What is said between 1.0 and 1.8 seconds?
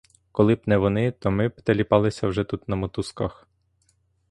то ми б